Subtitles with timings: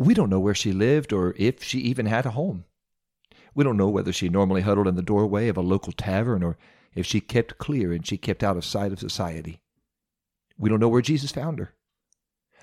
[0.00, 2.64] We don't know where she lived or if she even had a home.
[3.54, 6.56] We don't know whether she normally huddled in the doorway of a local tavern or
[6.94, 9.60] if she kept clear and she kept out of sight of society.
[10.56, 11.74] We don't know where Jesus found her.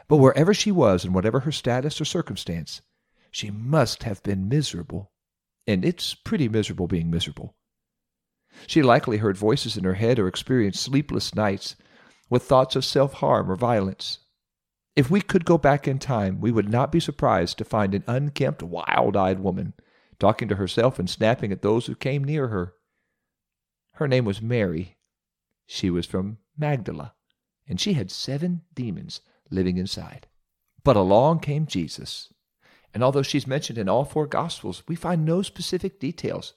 [0.08, 2.82] But wherever she was and whatever her status or circumstance,
[3.30, 5.12] she must have been miserable.
[5.68, 7.56] And it's pretty miserable being miserable.
[8.66, 11.76] She likely heard voices in her head or experienced sleepless nights
[12.32, 14.18] with thoughts of self harm or violence.
[14.98, 18.04] If we could go back in time, we would not be surprised to find an
[18.08, 19.76] unkempt, wild eyed woman
[20.20, 22.74] talking to herself and snapping at those who came near her.
[23.94, 24.98] Her name was Mary.
[25.68, 27.14] She was from Magdala,
[27.68, 29.22] and she had seven demons
[29.52, 30.26] living inside.
[30.84, 32.34] But along came Jesus.
[32.92, 36.56] And although she's mentioned in all four Gospels, we find no specific details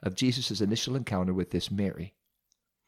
[0.00, 2.14] of Jesus' initial encounter with this Mary.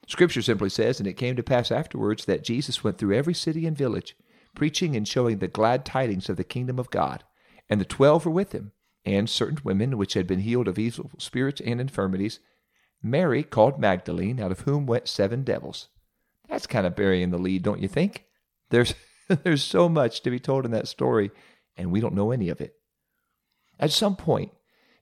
[0.06, 3.66] Scripture simply says, And it came to pass afterwards that Jesus went through every city
[3.66, 4.16] and village,
[4.54, 7.24] preaching and showing the glad tidings of the kingdom of God.
[7.68, 8.72] And the twelve were with him,
[9.04, 12.40] and certain women which had been healed of evil spirits and infirmities,
[13.02, 15.88] Mary called Magdalene, out of whom went seven devils.
[16.48, 18.26] That's kind of burying the lead, don't you think?
[18.70, 18.94] There's
[19.28, 21.30] there's so much to be told in that story,
[21.76, 22.74] and we don't know any of it.
[23.78, 24.52] At some point,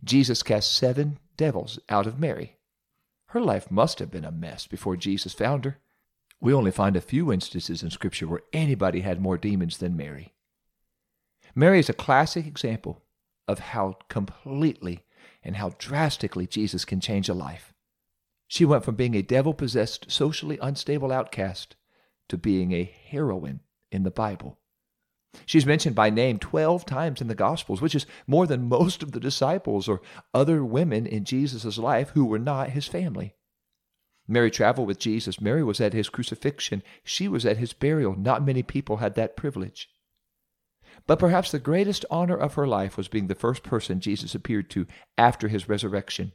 [0.03, 2.57] Jesus cast seven devils out of Mary.
[3.27, 5.79] Her life must have been a mess before Jesus found her.
[6.41, 10.33] We only find a few instances in Scripture where anybody had more demons than Mary.
[11.55, 13.03] Mary is a classic example
[13.47, 15.05] of how completely
[15.43, 17.75] and how drastically Jesus can change a life.
[18.49, 21.77] She went from being a devil possessed, socially unstable outcast
[22.29, 23.61] to being a heroine
[23.93, 24.59] in the Bible.
[25.47, 29.13] She's mentioned by name 12 times in the Gospels, which is more than most of
[29.13, 30.01] the disciples or
[30.35, 33.35] other women in Jesus' life who were not his family.
[34.31, 35.41] Mary traveled with Jesus.
[35.41, 36.83] Mary was at his crucifixion.
[37.03, 38.15] She was at his burial.
[38.17, 39.89] Not many people had that privilege.
[41.07, 44.71] But perhaps the greatest honor of her life was being the first person Jesus appeared
[44.71, 44.87] to
[45.19, 46.33] after his resurrection.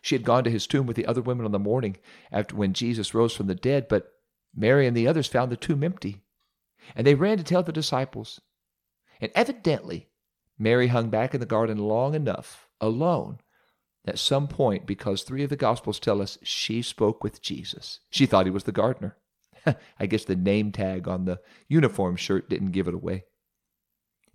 [0.00, 1.96] She had gone to his tomb with the other women on the morning
[2.32, 4.12] after when Jesus rose from the dead, but
[4.54, 6.22] Mary and the others found the tomb empty.
[6.94, 8.40] And they ran to tell the disciples.
[9.20, 10.08] And evidently,
[10.58, 13.40] Mary hung back in the garden long enough, alone,
[14.06, 18.00] at some point, because three of the Gospels tell us she spoke with Jesus.
[18.10, 19.16] She thought he was the gardener.
[19.98, 23.24] I guess the name tag on the uniform shirt didn't give it away.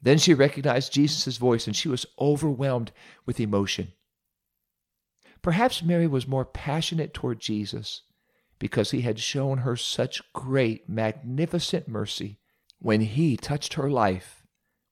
[0.02, 2.92] Then she recognized Jesus' voice and she was overwhelmed
[3.26, 3.94] with emotion.
[5.42, 8.04] Perhaps Mary was more passionate toward Jesus
[8.60, 12.40] because he had shown her such great, magnificent mercy
[12.80, 14.44] when he touched her life,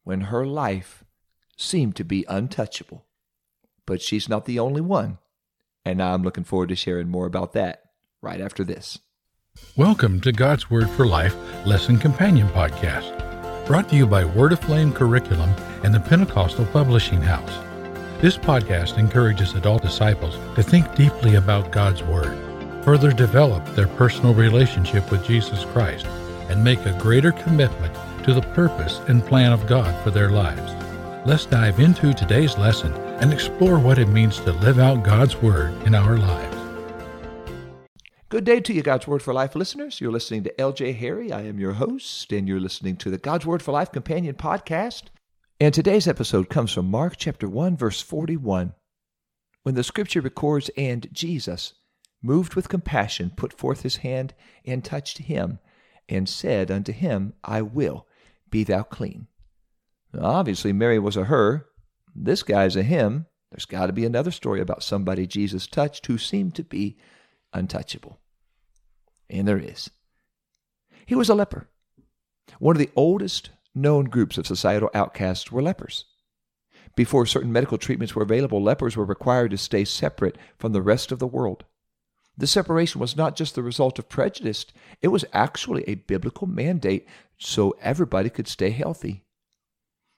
[0.03, 1.03] when her life
[1.57, 3.05] seemed to be untouchable.
[3.89, 5.17] But she's not the only one.
[5.83, 7.85] And I'm looking forward to sharing more about that
[8.21, 8.99] right after this.
[9.75, 11.35] Welcome to God's Word for Life
[11.65, 15.49] Lesson Companion Podcast, brought to you by Word Aflame Curriculum
[15.83, 17.49] and the Pentecostal Publishing House.
[18.21, 22.37] This podcast encourages adult disciples to think deeply about God's Word,
[22.85, 26.05] further develop their personal relationship with Jesus Christ,
[26.47, 30.75] and make a greater commitment to the purpose and plan of God for their lives.
[31.25, 35.73] Let's dive into today's lesson and explore what it means to live out God's Word
[35.85, 36.57] in our lives.
[38.29, 39.99] Good day to you, God's Word for Life listeners.
[39.99, 41.31] You're listening to LJ Harry.
[41.31, 45.05] I am your host, and you're listening to the God's Word for Life Companion podcast.
[45.59, 48.73] And today's episode comes from Mark chapter 1, verse 41,
[49.63, 51.73] when the scripture records, And Jesus,
[52.21, 54.33] moved with compassion, put forth his hand
[54.65, 55.59] and touched him
[56.07, 58.07] and said unto him, I will,
[58.49, 59.27] be thou clean.
[60.19, 61.67] Obviously, Mary was a her.
[62.21, 63.27] This guy's a him.
[63.49, 66.97] There's got to be another story about somebody Jesus touched who seemed to be
[67.53, 68.19] untouchable.
[69.29, 69.89] And there is.
[71.05, 71.69] He was a leper.
[72.59, 76.05] One of the oldest known groups of societal outcasts were lepers.
[76.95, 81.13] Before certain medical treatments were available, lepers were required to stay separate from the rest
[81.13, 81.63] of the world.
[82.37, 84.65] The separation was not just the result of prejudice,
[85.01, 87.07] it was actually a biblical mandate
[87.37, 89.23] so everybody could stay healthy.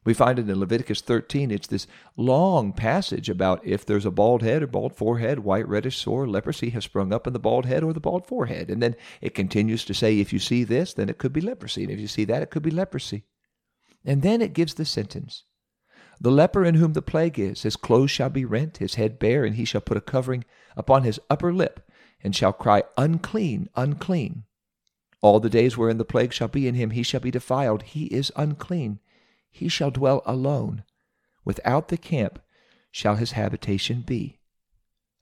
[0.03, 1.51] We find it in Leviticus 13.
[1.51, 1.85] It's this
[2.17, 6.71] long passage about if there's a bald head or bald forehead, white, reddish sore, leprosy
[6.71, 8.71] has sprung up in the bald head or the bald forehead.
[8.71, 11.83] And then it continues to say, if you see this, then it could be leprosy.
[11.83, 13.25] And if you see that, it could be leprosy.
[14.03, 15.43] And then it gives the sentence
[16.19, 19.45] The leper in whom the plague is, his clothes shall be rent, his head bare,
[19.45, 20.45] and he shall put a covering
[20.75, 21.87] upon his upper lip
[22.23, 24.45] and shall cry, Unclean, unclean.
[25.21, 27.83] All the days wherein the plague shall be in him, he shall be defiled.
[27.83, 28.99] He is unclean.
[29.51, 30.83] He shall dwell alone.
[31.45, 32.39] Without the camp
[32.91, 34.39] shall his habitation be.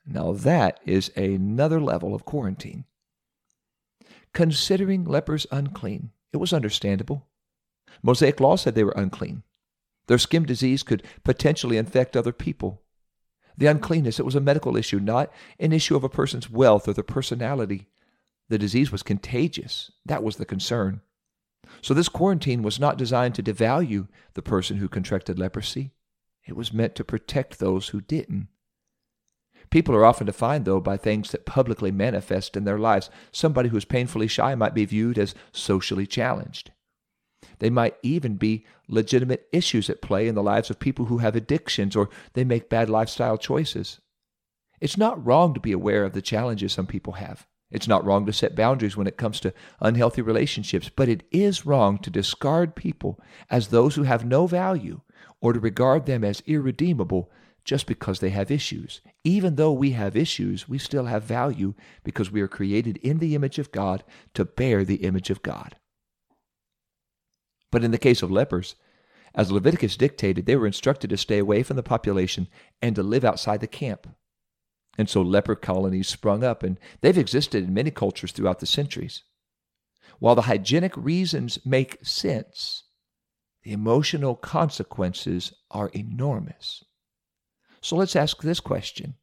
[0.05, 2.85] Now that is another level of quarantine.
[4.33, 7.27] Considering lepers unclean, it was understandable.
[8.01, 9.43] Mosaic law said they were unclean.
[10.07, 12.81] Their skin disease could potentially infect other people.
[13.57, 16.93] The uncleanness, it was a medical issue, not an issue of a person's wealth or
[16.93, 17.87] their personality.
[18.47, 19.91] The disease was contagious.
[20.05, 21.01] That was the concern.
[21.81, 25.91] So this quarantine was not designed to devalue the person who contracted leprosy.
[26.47, 28.47] It was meant to protect those who didn't.
[29.69, 33.09] People are often defined, though, by things that publicly manifest in their lives.
[33.31, 36.71] Somebody who is painfully shy might be viewed as socially challenged.
[37.59, 41.35] They might even be legitimate issues at play in the lives of people who have
[41.35, 43.99] addictions or they make bad lifestyle choices.
[44.81, 47.45] It's not wrong to be aware of the challenges some people have.
[47.71, 51.65] It's not wrong to set boundaries when it comes to unhealthy relationships, but it is
[51.65, 53.19] wrong to discard people
[53.49, 55.01] as those who have no value
[55.39, 57.31] or to regard them as irredeemable
[57.63, 59.01] just because they have issues.
[59.23, 63.35] Even though we have issues, we still have value because we are created in the
[63.35, 65.75] image of God to bear the image of God.
[67.71, 68.75] But in the case of lepers,
[69.35, 72.47] as Leviticus dictated, they were instructed to stay away from the population
[72.81, 74.07] and to live outside the camp.
[74.99, 79.23] And so leper colonies sprung up, and they've existed in many cultures throughout the centuries.
[80.19, 82.83] While the hygienic reasons make sense,
[83.63, 86.83] the emotional consequences are enormous.
[87.79, 89.13] So let's ask this question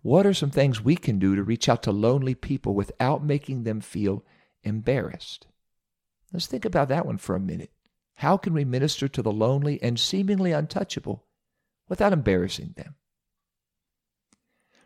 [0.00, 3.64] What are some things we can do to reach out to lonely people without making
[3.64, 4.24] them feel
[4.62, 5.48] embarrassed?
[6.32, 7.72] Let's think about that one for a minute.
[8.14, 11.26] How can we minister to the lonely and seemingly untouchable
[11.90, 12.94] without embarrassing them?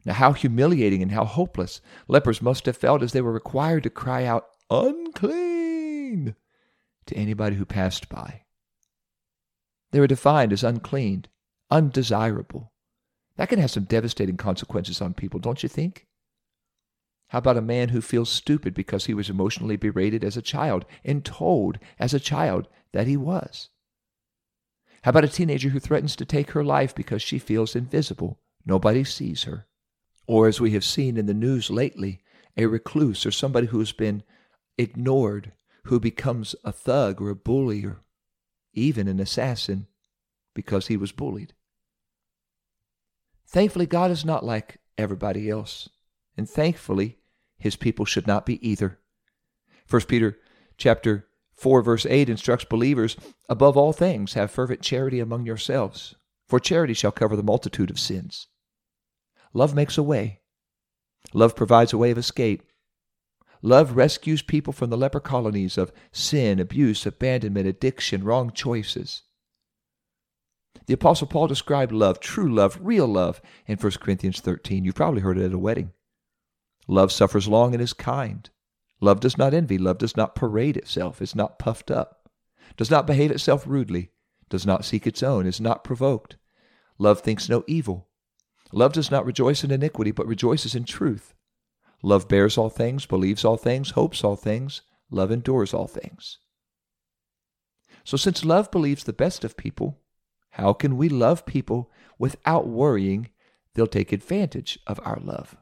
[0.07, 3.91] Now, how humiliating and how hopeless lepers must have felt as they were required to
[3.91, 6.37] cry out, unclean,
[7.07, 8.43] to anybody who passed by.
[9.91, 11.25] They were defined as unclean,
[11.73, 12.73] undesirable.
[13.35, 16.07] That can have some devastating consequences on people, don't you think?
[17.31, 20.85] How about a man who feels stupid because he was emotionally berated as a child
[21.05, 23.71] and told as a child that he was?
[25.03, 28.39] How about a teenager who threatens to take her life because she feels invisible?
[28.65, 29.67] Nobody sees her.
[30.27, 32.21] Or, as we have seen in the news lately,
[32.57, 34.23] a recluse or somebody who has been
[34.77, 35.53] ignored,
[35.85, 38.01] who becomes a thug or a bully or
[38.73, 39.87] even an assassin
[40.55, 41.55] because he was bullied.
[43.47, 45.89] Thankfully, God is not like everybody else.
[46.37, 47.19] And thankfully,
[47.59, 48.99] his people should not be either.
[49.89, 50.39] 1 Peter
[50.77, 53.17] chapter 4 verse 8 instructs believers
[53.49, 57.99] above all things have fervent charity among yourselves for charity shall cover the multitude of
[57.99, 58.49] sins.
[59.57, 60.41] Love makes a way.
[61.33, 62.63] Love provides a way of escape.
[63.63, 69.23] Love rescues people from the leper colonies of sin, abuse, abandonment, addiction, wrong choices.
[70.85, 74.85] The Apostle Paul described love, true love, real love, in 1 Corinthians 13.
[74.85, 75.95] You've probably heard it at a wedding.
[76.87, 78.51] Love suffers long and is kind.
[79.01, 79.79] Love does not envy.
[79.79, 82.29] Love does not parade itself, is not puffed up,
[82.77, 84.11] does not behave itself rudely,
[84.51, 86.37] does not seek its own, is not provoked.
[86.99, 88.07] Love thinks no evil.
[88.73, 91.35] Love does not rejoice in iniquity, but rejoices in truth.
[92.03, 94.83] Love bears all things, believes all things, hopes all things.
[95.11, 96.39] Love endures all things.
[98.05, 99.99] So, since love believes the best of people,
[100.51, 103.31] how can we love people without worrying
[103.75, 105.57] they'll take advantage of our love?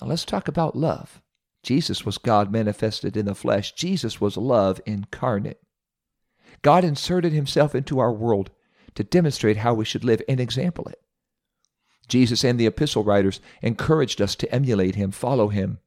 [0.00, 1.20] Now let's talk about love.
[1.62, 3.72] Jesus was God manifested in the flesh.
[3.72, 5.60] Jesus was love incarnate.
[6.62, 8.50] God inserted himself into our world
[8.94, 11.00] to demonstrate how we should live and example it.
[12.08, 15.78] Jesus and the epistle writers encouraged us to emulate him, follow him.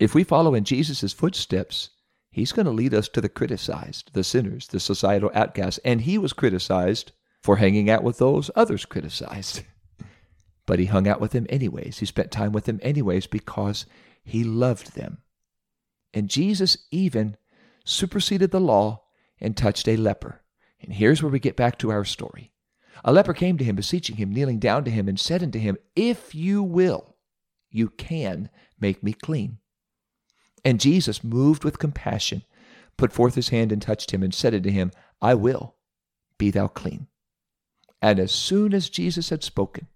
[0.00, 1.90] If we follow in Jesus' footsteps,
[2.30, 5.78] he's going to lead us to the criticized, the sinners, the societal outcasts.
[5.84, 7.12] And he was criticized
[7.42, 9.62] for hanging out with those others criticized.
[10.64, 11.98] But he hung out with them anyways.
[11.98, 13.84] He spent time with them anyways because
[14.22, 15.18] he loved them.
[16.14, 17.36] And Jesus even
[17.84, 19.02] superseded the law
[19.40, 20.41] and touched a leper.
[20.82, 22.52] And here's where we get back to our story.
[23.04, 25.76] A leper came to him, beseeching him, kneeling down to him, and said unto him,
[25.96, 27.16] If you will,
[27.70, 29.58] you can make me clean.
[30.64, 32.42] And Jesus, moved with compassion,
[32.96, 35.74] put forth his hand and touched him, and said unto him, I will,
[36.38, 37.08] be thou clean.
[38.00, 39.86] And as soon as Jesus had spoken,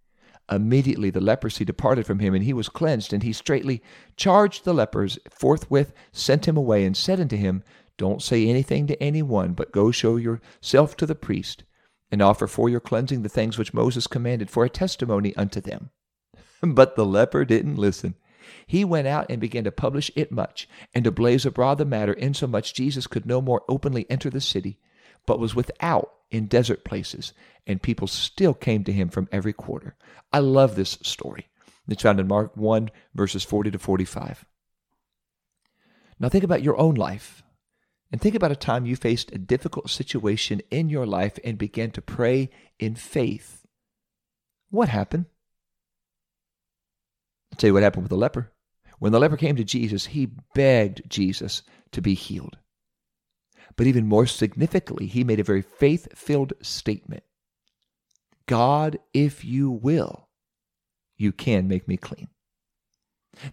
[0.51, 3.13] Immediately the leprosy departed from him, and he was cleansed.
[3.13, 3.83] And he straightly
[4.17, 7.63] charged the lepers, forthwith sent him away, and said unto him,
[7.99, 11.65] Don't say anything to any one, but go show yourself to the priest,
[12.11, 15.91] and offer for your cleansing the things which Moses commanded for a testimony unto them.
[16.63, 18.15] but the leper didn't listen.
[18.67, 22.13] He went out and began to publish it much, and to blaze abroad the matter,
[22.13, 24.79] insomuch Jesus could no more openly enter the city,
[25.27, 27.33] but was without in desert places,
[27.67, 29.97] and people still came to him from every quarter.
[30.33, 31.49] I love this story.
[31.89, 34.45] It's found in Mark 1, verses 40 to 45.
[36.19, 37.43] Now think about your own life.
[38.13, 41.91] And think about a time you faced a difficult situation in your life and began
[41.93, 43.67] to pray in faith.
[44.71, 45.27] What happened?
[47.53, 48.53] I'll tell you what happened with the leper.
[48.99, 52.59] When the leper came to Jesus, he begged Jesus to be healed.
[53.77, 57.25] But even more significantly, he made a very faith filled statement
[58.47, 60.29] God, if you will,
[61.17, 62.29] you can make me clean.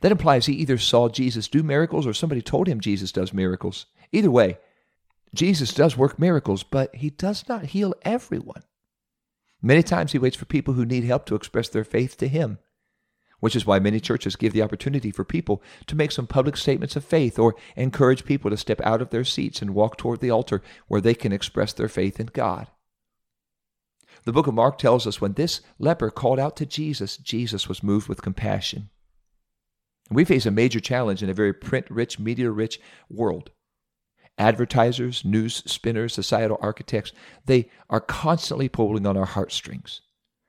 [0.02, 3.88] That implies he either saw Jesus do miracles or somebody told him Jesus does miracles.
[4.14, 4.60] Either way,
[5.34, 8.64] Jesus does work miracles, but he does not heal everyone.
[9.62, 12.60] Many times he waits for people who need help to express their faith to him,
[13.40, 16.96] which is why many churches give the opportunity for people to make some public statements
[16.96, 20.30] of faith or encourage people to step out of their seats and walk toward the
[20.30, 22.68] altar where they can express their faith in God.
[24.26, 27.82] The book of Mark tells us when this leper called out to Jesus, Jesus was
[27.82, 28.90] moved with compassion.
[30.12, 32.80] We face a major challenge in a very print rich, media rich
[33.10, 33.50] world.
[34.38, 37.12] Advertisers, news spinners, societal architects,
[37.46, 40.02] they are constantly pulling on our heartstrings.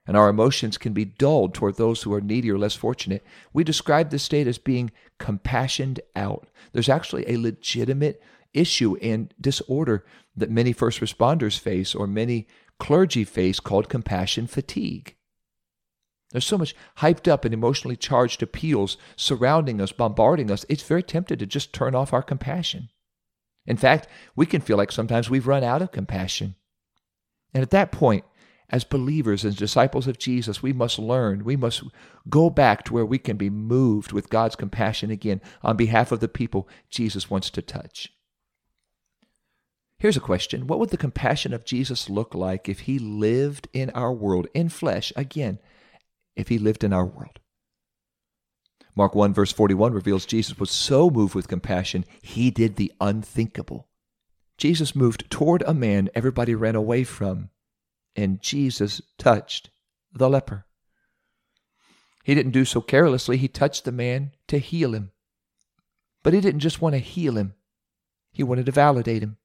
[0.06, 3.24] And our emotions can be dulled toward those who are needy or less fortunate.
[3.52, 6.48] We describe this state as being compassioned out.
[6.72, 8.22] There's actually a legitimate
[8.52, 10.04] issue and disorder
[10.36, 12.46] that many first responders face or many
[12.78, 15.16] clergy face called compassion fatigue.
[16.30, 21.02] There's so much hyped up and emotionally charged appeals surrounding us, bombarding us, it's very
[21.02, 22.88] tempted to just turn off our compassion.
[23.66, 24.06] In fact,
[24.36, 26.54] we can feel like sometimes we've run out of compassion.
[27.52, 28.24] And at that point,
[28.70, 31.82] as believers and disciples of Jesus, we must learn, we must
[32.28, 36.20] go back to where we can be moved with God's compassion again on behalf of
[36.20, 38.10] the people Jesus wants to touch.
[39.98, 43.90] Here's a question What would the compassion of Jesus look like if he lived in
[43.90, 45.58] our world, in flesh, again,
[46.36, 47.38] if he lived in our world?
[48.96, 53.88] Mark 1, verse 41 reveals Jesus was so moved with compassion, he did the unthinkable.
[54.56, 57.50] Jesus moved toward a man everybody ran away from,
[58.14, 59.70] and Jesus touched
[60.12, 60.66] the leper.
[62.22, 65.10] He didn't do so carelessly, he touched the man to heal him.
[66.22, 67.54] But he didn't just want to heal him,
[68.32, 69.38] he wanted to validate him.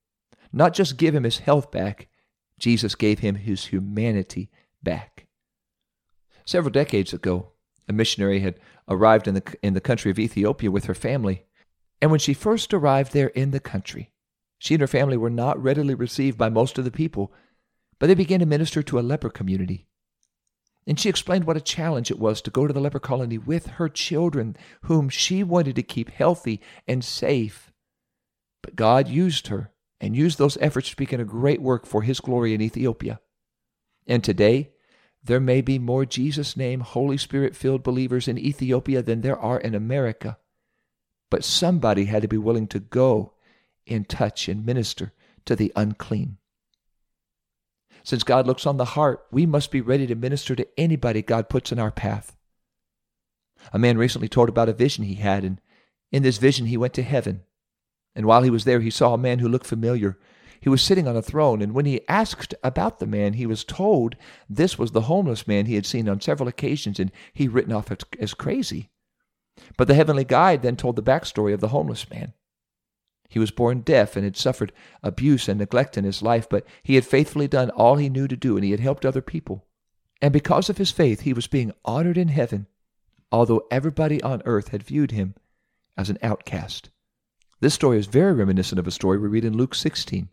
[0.54, 2.08] Not just give him his health back,
[2.60, 4.52] Jesus gave him his humanity
[4.84, 5.28] back.
[6.46, 7.52] Several decades ago,
[7.88, 11.46] a missionary had arrived in the, in the country of Ethiopia with her family.
[12.02, 14.12] And when she first arrived there in the country,
[14.58, 17.32] she and her family were not readily received by most of the people,
[18.00, 19.86] but they began to minister to a leper community.
[20.88, 23.68] And she explained what a challenge it was to go to the leper colony with
[23.68, 27.72] her children, whom she wanted to keep healthy and safe.
[28.64, 32.20] But God used her and used those efforts to begin a great work for His
[32.20, 33.20] glory in Ethiopia.
[34.08, 34.72] And today,
[35.24, 39.60] there may be more Jesus name, Holy Spirit filled believers in Ethiopia than there are
[39.60, 40.38] in America.
[41.30, 43.34] But somebody had to be willing to go
[43.86, 45.14] and touch and minister
[45.46, 46.38] to the unclean.
[48.04, 51.50] Since God looks on the heart, we must be ready to minister to anybody God
[51.50, 52.38] puts in our path.
[53.74, 55.60] A man recently told about a vision he had, and
[56.12, 57.42] in this vision he went to heaven.
[58.16, 60.18] And while he was there, he saw a man who looked familiar
[60.62, 63.64] he was sitting on a throne, and when he asked about the man, he was
[63.64, 64.16] told
[64.50, 67.92] this was the homeless man he had seen on several occasions, and he written off
[67.92, 68.90] as, as crazy.
[69.78, 72.34] But the heavenly guide then told the backstory of the homeless man.
[73.30, 76.96] He was born deaf and had suffered abuse and neglect in his life, but he
[76.96, 79.66] had faithfully done all he knew to do, and he had helped other people.
[80.22, 82.68] And because of his faith, he was being honored in heaven,
[83.32, 85.36] although everybody on earth had viewed him
[85.96, 86.90] as an outcast.
[87.62, 90.30] This story is very reminiscent of a story we read in Luke 16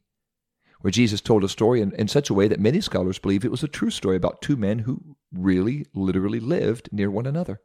[0.81, 3.51] where Jesus told a story in, in such a way that many scholars believe it
[3.51, 7.61] was a true story about two men who really, literally lived near one another.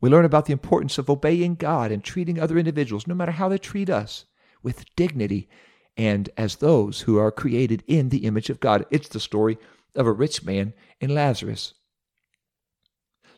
[0.00, 3.48] We learn about the importance of obeying God and treating other individuals, no matter how
[3.48, 4.24] they treat us,
[4.62, 5.48] with dignity
[5.96, 8.86] and as those who are created in the image of God.
[8.90, 9.58] It's the story
[9.94, 11.74] of a rich man and Lazarus.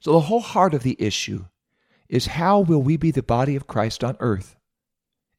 [0.00, 1.46] So, the whole heart of the issue
[2.08, 4.56] is how will we be the body of Christ on earth?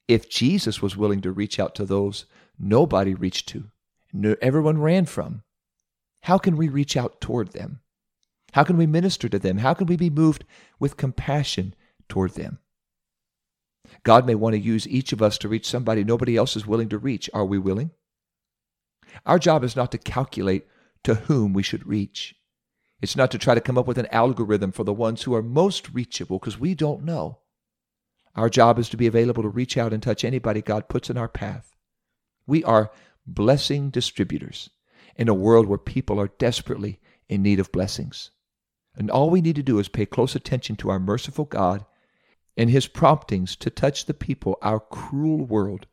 [0.08, 2.26] If Jesus was willing to reach out to those
[2.62, 3.72] nobody reached to,
[4.14, 5.44] no, everyone ran from.
[6.24, 7.82] How can we reach out toward them?
[8.54, 9.60] How can we minister to them?
[9.60, 10.44] How can we be moved
[10.80, 11.74] with compassion
[12.10, 12.60] toward them?
[14.04, 16.90] God may want to use each of us to reach somebody nobody else is willing
[16.90, 17.30] to reach.
[17.34, 17.92] Are we willing?
[19.26, 20.68] Our job is not to calculate
[21.04, 22.36] to whom we should reach.
[23.02, 25.42] It's not to try to come up with an algorithm for the ones who are
[25.42, 27.40] most reachable because we don't know.
[28.36, 31.18] Our job is to be available to reach out and touch anybody God puts in
[31.18, 31.76] our path.
[32.52, 32.92] We are
[33.26, 34.70] blessing distributors
[35.16, 38.32] in a world where people are desperately in need of blessings.
[38.94, 41.86] And all we need to do is pay close attention to our merciful God
[42.58, 45.88] and his promptings to touch the people our cruel world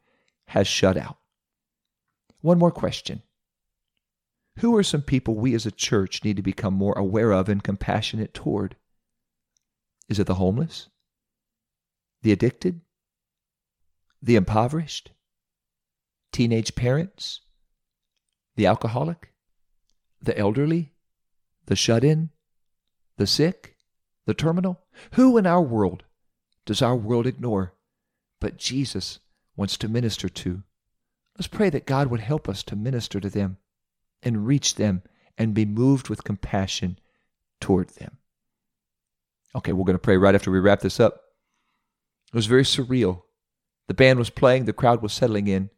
[0.49, 1.19] has shut out.
[2.41, 3.23] One more question.
[4.59, 7.63] Who are some people we as a church need to become more aware of and
[7.63, 8.75] compassionate toward?
[10.09, 10.89] Is it the homeless?
[12.23, 12.81] The addicted?
[14.21, 15.13] The impoverished?
[16.39, 17.41] Teenage parents?
[18.55, 19.33] The alcoholic?
[20.23, 20.93] The elderly?
[21.67, 22.31] The shut in?
[23.17, 23.75] The sick?
[24.25, 24.79] The terminal?
[25.15, 26.05] Who in our world
[26.65, 27.75] does our world ignore
[28.39, 29.19] but Jesus
[29.57, 30.63] wants to minister to?
[31.37, 33.57] Let's pray that God would help us to minister to them
[34.23, 35.03] and reach them
[35.37, 37.01] and be moved with compassion
[37.61, 38.19] toward them.
[39.57, 41.21] Okay, we're going to pray right after we wrap this up.
[42.33, 43.23] It was very surreal.
[43.89, 45.71] The band was playing, the crowd was settling in,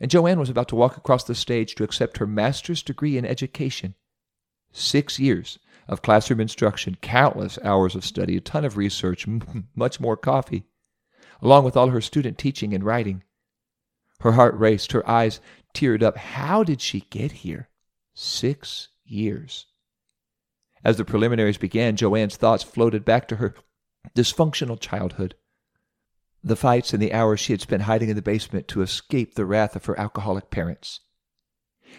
[0.00, 3.24] and Joanne was about to walk across the stage to accept her master's degree in
[3.24, 3.94] education.
[4.72, 9.26] Six years of classroom instruction, countless hours of study, a ton of research,
[9.74, 10.64] much more coffee,
[11.40, 13.22] along with all her student teaching and writing.
[14.20, 15.40] Her heart raced, her eyes
[15.74, 16.16] teared up.
[16.16, 17.68] How did she get here?
[18.14, 19.66] Six years.
[20.84, 23.54] As the preliminaries began, Joanne's thoughts floated back to her
[24.16, 25.34] dysfunctional childhood.
[26.42, 29.46] The fights and the hours she had spent hiding in the basement to escape the
[29.46, 31.00] wrath of her alcoholic parents.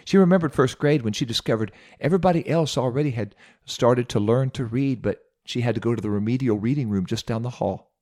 [0.06, 4.66] She remembered first grade when she discovered everybody else already had started to learn to
[4.66, 7.94] read, but she had to go to the remedial reading room just down the hall.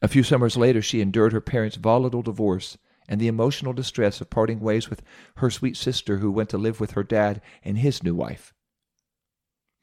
[0.00, 2.76] A few summers later, she endured her parents' volatile divorce
[3.08, 5.02] and the emotional distress of parting ways with
[5.36, 8.52] her sweet sister who went to live with her dad and his new wife.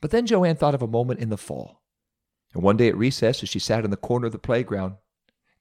[0.02, 1.84] But then Joanne thought of a moment in the fall.
[2.54, 4.96] And one day at recess, as she sat in the corner of the playground,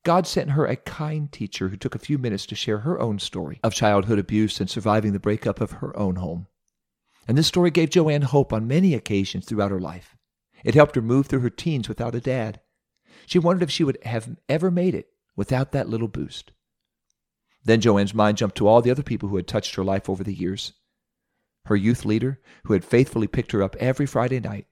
[0.04, 3.18] God sent her a kind teacher who took a few minutes to share her own
[3.18, 6.46] story of childhood abuse and surviving the breakup of her own home.
[7.26, 10.16] And this story gave Joanne hope on many occasions throughout her life.
[10.64, 12.60] It helped her move through her teens without a dad.
[13.26, 16.52] She wondered if she would have ever made it without that little boost.
[17.64, 20.24] Then Joanne's mind jumped to all the other people who had touched her life over
[20.24, 20.72] the years.
[21.66, 24.66] Her youth leader, who had faithfully picked her up every Friday night.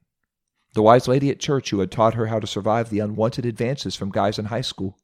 [0.72, 3.94] The wise lady at church who had taught her how to survive the unwanted advances
[3.94, 4.98] from guys in high school.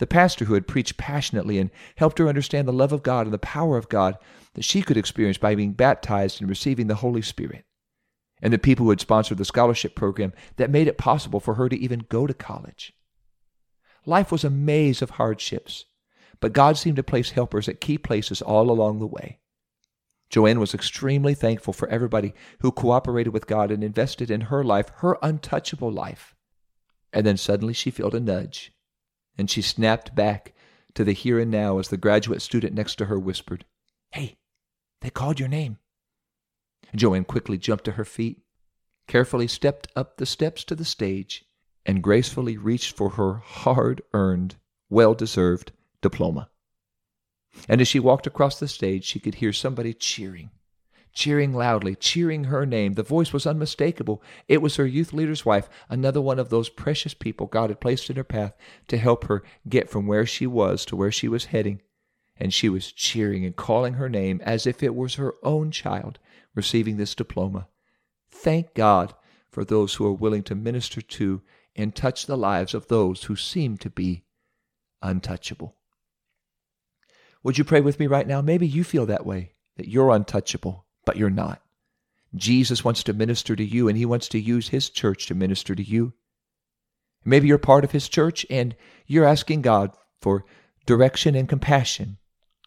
[0.00, 3.32] The pastor who had preached passionately and helped her understand the love of God and
[3.32, 4.18] the power of God
[4.54, 7.64] that she could experience by being baptized and receiving the Holy Spirit.
[8.42, 11.68] And the people who had sponsored the scholarship program that made it possible for her
[11.68, 12.92] to even go to college.
[14.04, 15.84] Life was a maze of hardships
[16.40, 19.38] but God seemed to place helpers at key places all along the way.
[20.30, 24.90] Joanne was extremely thankful for everybody who cooperated with God and invested in her life,
[24.96, 26.34] her untouchable life.
[27.12, 28.72] And then suddenly she felt a nudge,
[29.40, 30.52] and she snapped back
[30.94, 33.64] to the here and now as the graduate student next to her whispered,
[34.12, 34.36] Hey,
[35.00, 35.78] they called your name.
[36.94, 38.42] Joanne quickly jumped to her feet,
[39.08, 41.46] carefully stepped up the steps to the stage,
[41.86, 44.56] and gracefully reached for her hard earned,
[44.90, 45.72] well deserved
[46.02, 46.50] diploma.
[47.68, 50.50] And as she walked across the stage, she could hear somebody cheering,
[51.12, 52.94] cheering loudly, cheering her name.
[52.94, 54.22] The voice was unmistakable.
[54.48, 58.10] It was her youth leader's wife, another one of those precious people God had placed
[58.10, 58.54] in her path
[58.88, 61.80] to help her get from where she was to where she was heading.
[62.36, 66.18] And she was cheering and calling her name as if it was her own child
[66.54, 67.68] receiving this diploma.
[68.30, 69.14] Thank God
[69.50, 71.42] for those who are willing to minister to
[71.76, 74.24] and touch the lives of those who seem to be
[75.02, 75.76] untouchable.
[77.42, 78.40] Would you pray with me right now?
[78.40, 81.60] Maybe you feel that way, that you're untouchable, but you're not.
[82.34, 85.74] Jesus wants to minister to you, and he wants to use his church to minister
[85.74, 86.12] to you.
[87.24, 88.74] Maybe you're part of his church and
[89.06, 90.44] you're asking God for
[90.86, 92.18] direction and compassion.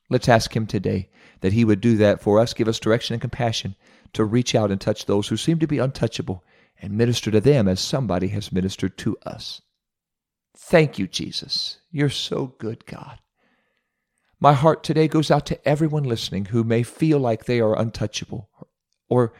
[0.09, 1.09] Let's ask him today
[1.41, 3.75] that he would do that for us, give us direction and compassion
[4.13, 6.43] to reach out and touch those who seem to be untouchable
[6.79, 9.61] and minister to them as somebody has ministered to us.
[10.55, 11.79] Thank you, Jesus.
[11.91, 13.19] You're so good, God.
[14.43, 18.49] My heart today goes out to everyone listening who may feel like they are untouchable
[19.07, 19.31] or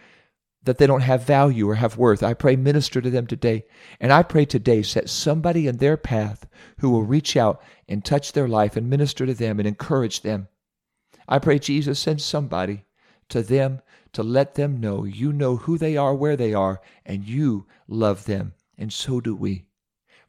[0.63, 2.24] that they don't have value or have worth.
[2.24, 3.66] I pray minister to them today.
[4.00, 6.48] And I pray today set somebody in their path
[6.80, 10.48] who will reach out and touch their life and minister to them and encourage them.
[11.28, 12.86] I pray Jesus send somebody
[13.28, 13.82] to them
[14.13, 18.24] to let them know you know who they are, where they are, and you love
[18.24, 18.54] them.
[18.78, 19.66] And so do we.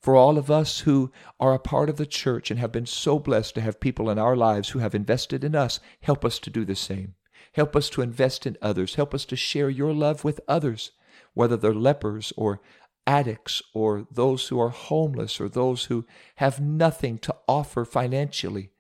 [0.05, 3.19] For all of us who are a part of the church and have been so
[3.19, 6.51] blessed to have people in our lives who have invested in us, help us to
[6.51, 7.15] do the same.
[7.53, 8.97] Help us to invest in others.
[8.97, 10.91] Help us to share your love with others,
[11.33, 12.61] whether they're lepers or
[13.07, 18.73] addicts or those who are homeless or those who have nothing to offer financially.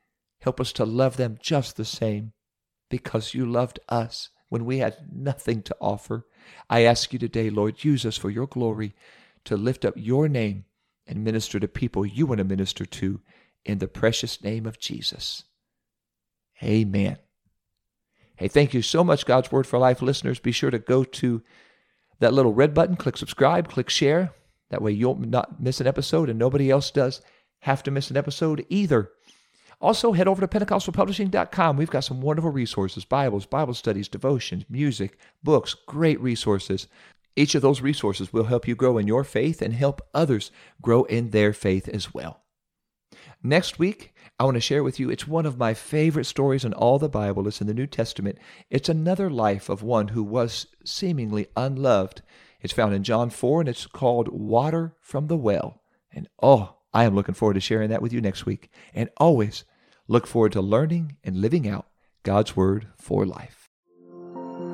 [0.42, 2.34] Help us to love them just the same
[2.90, 6.26] because you loved us when we had nothing to offer.
[6.68, 8.94] I ask you today, Lord, use us for your glory
[9.44, 10.66] to lift up your name
[11.06, 13.20] and minister to people you want to minister to
[13.64, 15.44] in the precious name of Jesus.
[16.62, 17.18] Amen.
[18.36, 20.38] Hey, thank you so much, God's Word for Life listeners.
[20.38, 21.42] Be sure to go to
[22.20, 24.32] that little red button, click subscribe, click share.
[24.70, 27.20] That way you'll not miss an episode and nobody else does
[27.60, 29.10] have to miss an episode either.
[29.80, 31.76] Also, head over to PentecostalPublishing.com.
[31.76, 36.88] We've got some wonderful resources Bibles, Bible studies, devotions, music, books, great resources.
[37.36, 41.04] Each of those resources will help you grow in your faith and help others grow
[41.04, 42.42] in their faith as well.
[43.42, 46.72] Next week, I want to share with you, it's one of my favorite stories in
[46.72, 47.46] all the Bible.
[47.46, 48.38] It's in the New Testament.
[48.70, 52.22] It's another life of one who was seemingly unloved.
[52.60, 55.82] It's found in John 4, and it's called Water from the Well.
[56.12, 58.70] And oh, I am looking forward to sharing that with you next week.
[58.94, 59.64] And always
[60.08, 61.86] look forward to learning and living out
[62.22, 63.68] God's Word for life.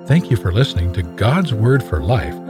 [0.06, 2.49] Thank you for listening to God's Word for Life